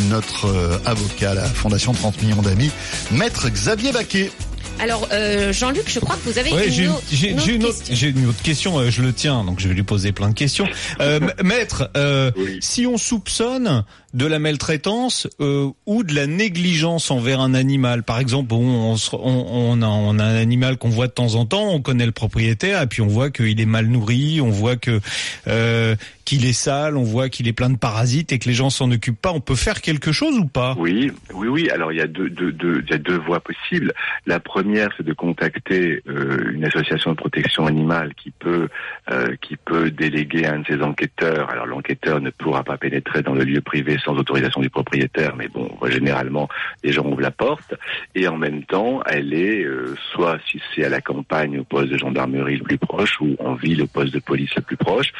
[0.10, 2.70] notre euh, avocat à la Fondation 30 millions d'amis,
[3.12, 4.30] Maître Xavier Baquet.
[4.78, 7.40] Alors, euh, Jean-Luc, je crois que vous avez Ouais, une, j'ai une, autre- j'ai- une
[7.40, 7.96] j'ai une autre question.
[7.96, 8.78] j'ai une autre question.
[8.80, 10.68] euh, je le tiens, donc je vais lui poser plein de questions.
[11.00, 12.58] Euh, maître, euh, Oui.
[12.62, 13.84] si on soupçonne
[14.14, 18.98] de la maltraitance euh, ou de la négligence envers un animal, par exemple, bon, on,
[18.98, 21.82] se- on, on a, on a un animal qu'on voit de temps en temps, on
[21.82, 25.00] connaît le propriétaire, et puis on voit qu'il est mal nourri, on voit que
[25.48, 28.72] euh, qu'il est sale, on voit qu'il est plein de parasites et que les gens
[28.72, 29.32] s'en occupent pas.
[29.32, 30.76] On peut faire quelque chose ou pas?
[30.78, 31.70] Oui, oui, oui.
[31.70, 33.94] Alors il y a deux, voies possibles.
[34.26, 38.68] La première, c'est de contacter euh, une association de protection animale qui peut,
[39.12, 41.50] euh, qui peut déléguer un de ses enquêteurs.
[41.52, 45.48] Alors l'enquêteur ne pourra pas pénétrer dans le lieu privé sans autorisation du propriétaire, mais
[45.48, 46.50] bon, généralement
[46.84, 47.76] les gens ouvrent la porte.
[48.16, 51.92] Et en même temps, elle est euh, soit si c'est à la campagne au poste
[51.92, 55.12] de gendarmerie le plus proche ou en ville au poste de police le plus proche,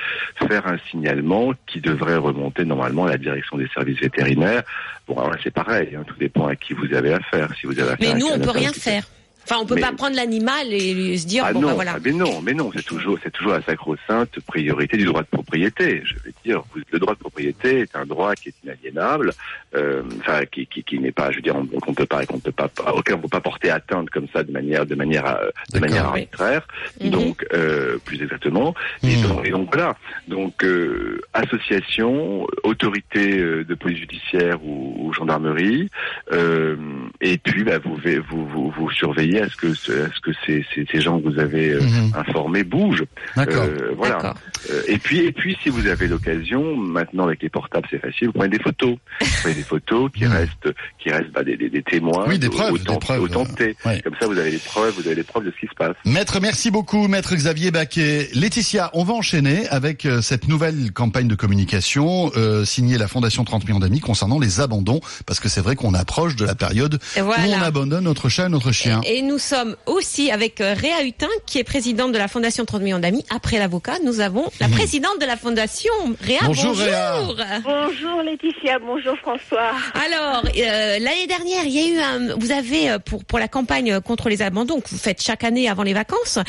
[0.48, 4.64] faire un signalement qui devrait remonter normalement à la direction des services vétérinaires.
[5.08, 7.50] Bon, alors là, c'est pareil, hein, tout dépend à qui vous avez affaire.
[7.60, 9.06] Si vous avez affaire Mais nous, on quelqu'un peut rien faire.
[9.48, 11.94] Enfin, on peut Mais- pas prendre l'animal et se dire Ah bon non, bah voilà.
[11.96, 15.28] ah, mais non, mais non, c'est toujours, c'est toujours la sacro-sainte priorité du droit de
[15.28, 16.02] propriété.
[16.04, 19.34] Je veux dire, vous- le droit de propriété est un droit qui est inaliénable,
[19.76, 22.40] euh, enfin qui, qui, qui n'est pas, je veux dire, on- qu'on peut pas, qu'on
[22.40, 25.50] peut pas, auquel on peut pas porter atteinte comme ça de manière, de manière, euh,
[25.74, 26.22] de manière Oui.
[26.22, 26.68] arbitraire.
[27.02, 27.10] Mhm.
[27.12, 28.74] Donc, euh, plus exactement.
[29.04, 29.28] Et, Mhm.
[29.28, 29.96] donc, et donc voilà.
[30.28, 35.90] Donc, euh, association, autorité de police judiciaire ou, ou gendarmerie,
[36.32, 36.76] euh,
[37.22, 40.20] et puis bah, vous, ve- vous, vous, vous surveillez à ce que, ce- à ce
[40.22, 42.12] que ces, ces, ces gens que vous avez euh, Mhm.
[42.16, 43.04] informés bougent?
[43.36, 43.64] D'accord.
[43.66, 44.16] Euh, voilà.
[44.16, 44.36] D'accord.
[44.72, 48.28] Euh, et puis, et puis, si vous avez l'occasion, maintenant avec les portables, c'est facile.
[48.28, 48.96] Vous prenez des photos.
[49.22, 50.70] Vous prenez des photos qui restent,
[51.00, 52.26] qui restent bah, des, des, des témoins.
[52.28, 53.76] Oui, des preuves, au des preuves, au temps T.
[53.86, 54.02] ouais.
[54.02, 55.96] Comme ça, vous avez les preuves, vous avez les preuves de ce qui se passe.
[56.06, 58.30] Maître, merci beaucoup, Maître Xavier Baquet.
[58.34, 63.44] Laetitia, on va enchaîner avec euh, cette nouvelle campagne de communication euh, signée la Fondation
[63.44, 67.00] 30 millions d'amis concernant les abandons, parce que c'est vrai qu'on approche de la période
[67.16, 69.02] Et où on abandonne notre chat et notre chien.
[69.06, 72.82] Et nous sommes aussi avec euh, Réa Hutin, qui est présidente de la Fondation 30
[72.82, 73.26] millions d'amis.
[73.30, 76.40] Après l'avocat, nous avons la présidente de la Fondation, Réa.
[76.46, 76.86] Bonjour, Bonjour.
[76.86, 77.60] Réa.
[77.64, 79.72] Bonjour Laetitia, bonjour François.
[79.94, 83.48] Alors, euh, l'année dernière, il y a eu un, vous avez euh, pour pour la
[83.48, 86.40] campagne contre les abandons que vous faites chaque année avant les vacances,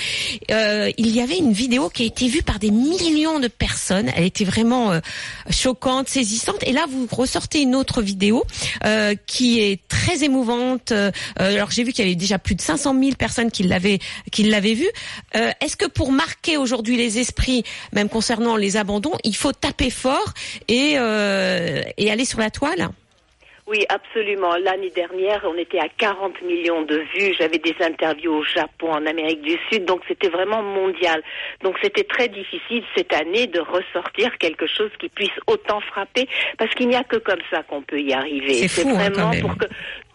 [0.50, 4.10] euh, il y avait une vidéo qui a été vue par des millions de personnes.
[4.14, 5.00] Elle était vraiment euh,
[5.50, 6.62] choquante, saisissante.
[6.62, 8.44] Et là, vous ressortez une autre vidéo
[8.84, 10.92] euh, qui est très émouvante.
[10.92, 13.98] Euh, alors, j'ai vu qu'il y avait déjà plus de 500 000 personnes qui l'avaient
[14.32, 14.90] qui l'avaient vue.
[15.36, 19.90] Euh, Est-ce que pour marquer aujourd'hui les esprits, même concernant les abandons, il faut taper
[19.90, 20.32] fort
[20.68, 22.90] et euh, et aller sur la toile?
[23.68, 24.54] Oui, absolument.
[24.62, 27.34] L'année dernière, on était à 40 millions de vues.
[27.36, 31.20] J'avais des interviews au Japon, en Amérique du Sud, donc c'était vraiment mondial.
[31.64, 36.72] Donc c'était très difficile cette année de ressortir quelque chose qui puisse autant frapper, parce
[36.76, 38.68] qu'il n'y a que comme ça qu'on peut y arriver.
[38.68, 39.40] C'est hein, vraiment quand même.
[39.40, 39.66] pour que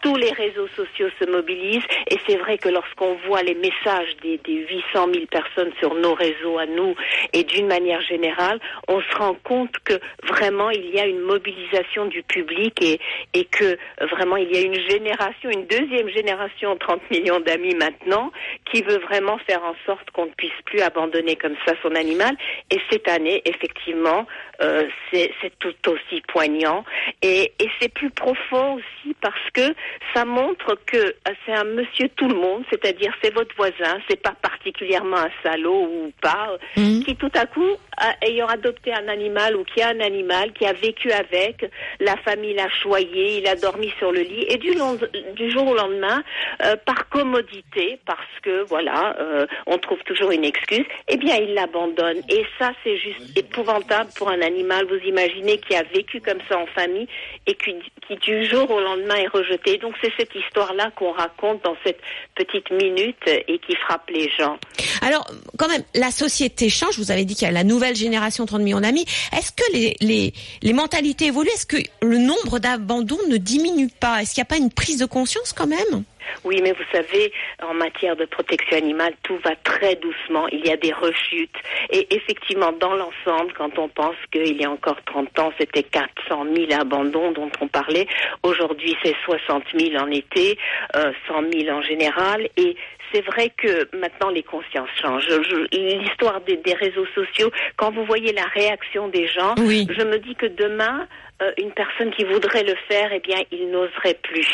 [0.02, 4.38] tous les réseaux sociaux se mobilisent et c'est vrai que lorsqu'on voit les messages des,
[4.38, 6.94] des 800 000 personnes sur nos réseaux à nous
[7.32, 12.06] et d'une manière générale, on se rend compte que vraiment il y a une mobilisation
[12.06, 13.00] du public et,
[13.32, 18.30] et que vraiment il y a une génération, une deuxième génération, 30 millions d'amis maintenant,
[18.70, 22.36] qui veut vraiment faire en sorte qu'on ne puisse plus abandonner comme ça son animal.
[22.70, 24.26] Et cette année, effectivement,
[24.60, 26.84] euh, c'est c'est tout aussi poignant
[27.22, 29.74] et, et c'est plus profond aussi parce que
[30.14, 31.12] ça montre que euh,
[31.46, 35.82] c'est un monsieur tout le monde, c'est-à-dire c'est votre voisin, c'est pas particulièrement un salaud
[35.90, 37.04] ou pas, euh, Mhm.
[37.04, 40.66] qui tout à coup, a- ayant adopté un animal ou qui a un animal, qui
[40.66, 41.66] a vécu avec,
[42.00, 44.98] la famille l'a choyé, il a dormi sur le lit et du, long-
[45.34, 46.22] du jour au lendemain,
[46.64, 51.54] euh, par commodité, parce que voilà, euh, on trouve toujours une excuse, eh bien il
[51.54, 52.18] l'abandonne.
[52.28, 54.86] Et ça, c'est juste épouvantable pour un animal.
[54.86, 57.06] Vous imaginez qui a vécu comme ça en famille
[57.46, 57.74] et qui,
[58.06, 59.78] qui du jour au lendemain est rejeté.
[59.82, 62.00] Donc c'est cette histoire-là qu'on raconte dans cette
[62.34, 64.56] petite minute et qui frappe les gens.
[65.02, 65.26] Alors,
[65.58, 66.98] quand même, la société change.
[66.98, 69.04] Vous avez dit qu'il y a la nouvelle génération 30 millions d'amis.
[69.36, 71.50] Est-ce que les, les, les mentalités évoluent?
[71.52, 74.22] Est-ce que le nombre d'abandons ne diminue pas?
[74.22, 76.04] Est-ce qu'il n'y a pas une prise de conscience quand même?
[76.44, 77.32] Oui, mais vous savez,
[77.62, 80.46] en matière de protection animale, tout va très doucement.
[80.48, 81.56] Il y a des rechutes.
[81.90, 86.44] Et effectivement, dans l'ensemble, quand on pense qu'il y a encore 30 ans, c'était 400
[86.54, 88.06] 000 abandons dont on parlait.
[88.42, 90.58] Aujourd'hui, c'est 60 000 en été,
[90.96, 92.48] euh, 100 000 en général.
[92.56, 92.76] Et
[93.12, 95.28] c'est vrai que maintenant, les consciences changent.
[95.72, 99.86] L'histoire des, des réseaux sociaux, quand vous voyez la réaction des gens, Oui.
[99.90, 101.06] je me dis que demain,
[101.42, 104.46] euh, une personne qui voudrait le faire, eh bien, il n'oserait plus.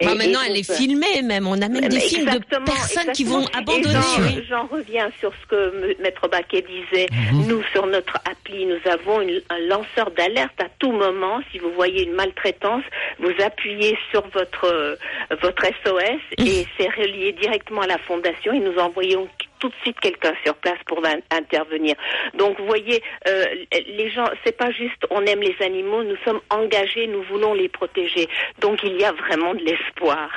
[0.00, 1.46] Et- Bah, et Maintenant, elle est filmée même.
[1.46, 4.44] On a même des films de exactement, personnes qui vont abandonner.
[4.48, 7.06] J'en reviens sur ce que M- Maître Baquet disait.
[7.32, 11.40] Nous, sur notre appli, nous avons une- un lanceur d'alerte à tout moment.
[11.52, 12.82] Si vous voyez une maltraitance,
[13.18, 14.96] vous appuyez sur votre, euh,
[15.42, 19.28] votre SOS et c'est relié directement à la fondation et nous envoyons
[19.60, 21.94] tout de suite quelqu'un sur place pour in- intervenir.
[22.36, 23.44] Donc, vous voyez, euh,
[23.86, 27.68] les gens, c'est pas juste on aime les animaux, nous sommes engagés, nous voulons les
[27.68, 28.28] protéger.
[28.60, 30.28] Donc, il y a vraiment de l'espoir.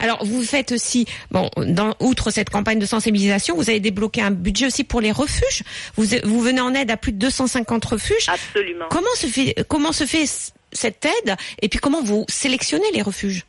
[0.00, 4.30] Alors, vous faites aussi, bon, dans, outre cette campagne de sensibilisation, vous avez débloqué un
[4.30, 5.62] budget aussi pour les refuges.
[5.96, 8.28] Vous, vous venez en aide à plus de 250 refuges.
[8.28, 8.86] Absolument.
[8.90, 10.24] Comment se fait, comment se fait
[10.72, 13.44] cette aide Et puis, comment vous sélectionnez les refuges?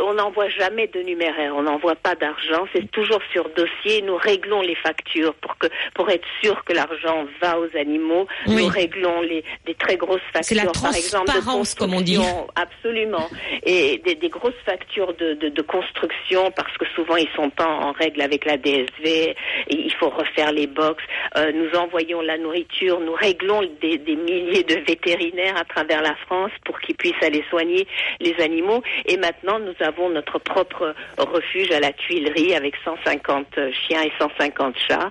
[0.00, 4.02] On n'envoie jamais de numéraire, on n'envoie pas d'argent, c'est toujours sur dossier.
[4.02, 8.26] Nous réglons les factures pour que pour être sûr que l'argent va aux animaux.
[8.46, 8.62] Oui.
[8.62, 12.18] Nous réglons les des très grosses la factures, par exemple de comme on dit.
[12.54, 13.28] Absolument.
[13.64, 17.66] Et des, des grosses factures de, de, de construction parce que souvent ils sont pas
[17.68, 19.34] en règle avec la DSV.
[19.68, 21.02] Il faut refaire les box.
[21.36, 26.14] Euh, nous envoyons la nourriture, nous réglons des, des milliers de vétérinaires à travers la
[26.26, 27.86] France pour qu'ils puissent aller soigner
[28.20, 28.82] les animaux.
[29.06, 34.76] Et maintenant, nous avons notre propre refuge à la Tuilerie avec 150 chiens et 150
[34.88, 35.10] chats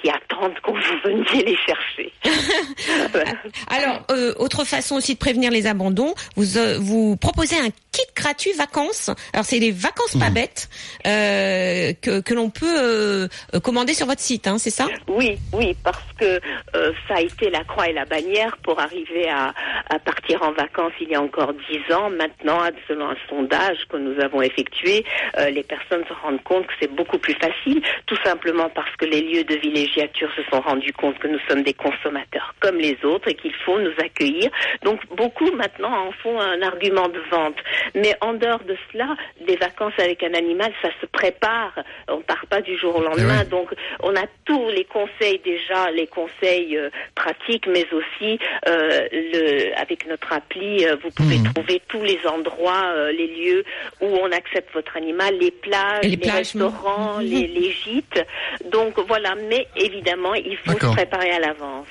[0.00, 2.12] qui attendent qu'on vous veniez les chercher.
[3.68, 8.06] Alors, euh, autre façon aussi de prévenir les abandons, vous euh, vous proposez un kit
[8.14, 9.10] gratuit vacances.
[9.32, 10.68] Alors, c'est des vacances pas bêtes
[11.06, 13.28] euh, que, que l'on peut
[13.62, 14.86] commander sur votre site, hein, c'est ça?
[15.08, 16.40] Oui, oui, parce que
[16.74, 19.52] euh, ça a été la croix et la bannière pour arriver à,
[19.88, 22.10] à partir en vacances il y a encore dix ans.
[22.10, 25.04] Maintenant, selon un sondage que nous avons effectué,
[25.38, 29.04] euh, les personnes se rendent compte que c'est beaucoup plus facile, tout simplement parce que
[29.04, 29.54] les lieux de
[29.90, 33.54] villégiature se sont rendus compte que nous sommes des consommateurs comme les autres et qu'il
[33.54, 34.50] faut nous accueillir.
[34.82, 37.56] Donc beaucoup maintenant en font un argument de vente.
[37.94, 41.72] Mais en dehors de cela, des vacances avec un animal, ça se prépare.
[42.08, 43.40] On part pas du jour au lendemain.
[43.40, 43.50] Eh oui.
[43.50, 49.78] Donc on a tous les conseils déjà, les conseils euh, pratiques, mais aussi euh, le,
[49.80, 51.52] avec notre appli, euh, vous pouvez Mhm.
[51.54, 53.64] trouver tous les endroits, les lieux
[54.00, 58.22] où on accepte votre animal, les plages, Les les, plages, restaurants, les, les gîtes.
[58.66, 61.86] Donc voilà, mais évidemment, il faut se préparer à l'avance.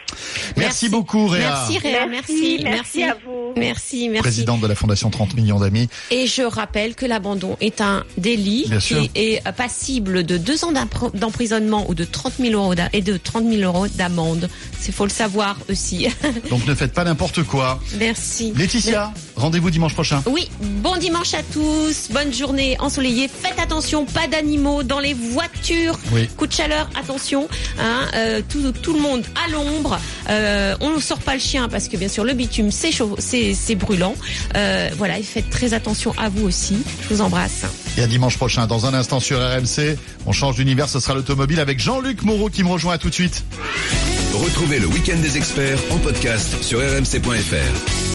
[0.58, 1.49] Merci, beaucoup, Réa.
[1.49, 3.54] Merci Réa, merci, merci, à vous.
[3.58, 4.21] Merci, merci.
[4.21, 5.89] Présidente de la Fondation 30 millions d'amis.
[6.12, 9.02] Et je rappelle que l'abandon est un délit Bien sûr.
[9.02, 10.73] qui est passible de deux ans
[11.13, 14.49] d'emprisonnement ou de 30 000 euros et de 30 000 euros d'amende.
[14.88, 16.08] Il faut le savoir aussi.
[16.49, 17.80] Donc ne faites pas n'importe quoi.
[17.99, 18.54] Merci.
[18.56, 20.21] Laetitia, rendez-vous dimanche prochain.
[20.28, 23.28] Oui, bon dimanche à tous, bonne journée ensoleillée.
[23.28, 25.97] Faites attention, pas d'animaux dans les voitures.
[26.12, 26.28] Oui.
[26.38, 27.47] Coup de chaleur, attention.
[27.80, 29.99] Hein, euh, tout, tout le monde à l'ombre.
[30.30, 33.15] Euh, on ne sort pas le chien parce que bien sûr le bitume c'est chaud,
[33.19, 34.15] c'est c'est brûlant.
[34.56, 36.78] Euh, voilà, et faites très attention à vous aussi.
[37.04, 37.65] Je vous embrasse.
[37.97, 41.60] Et à dimanche prochain, dans un instant sur RMC, on change d'univers, ce sera l'automobile
[41.60, 43.43] avec Jean-Luc Moreau qui me rejoint à tout de suite.
[44.34, 47.99] Retrouvez le week-end des experts en podcast sur rmc.fr.